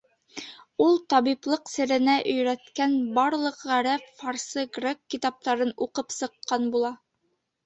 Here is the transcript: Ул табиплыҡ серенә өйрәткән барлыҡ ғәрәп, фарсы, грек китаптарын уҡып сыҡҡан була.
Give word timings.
Ул 0.83 0.95
табиплыҡ 1.13 1.67
серенә 1.73 2.15
өйрәткән 2.31 2.95
барлыҡ 3.19 3.61
ғәрәп, 3.73 4.09
фарсы, 4.23 4.65
грек 4.79 5.03
китаптарын 5.17 5.77
уҡып 5.89 6.17
сыҡҡан 6.19 6.69
була. 6.79 6.93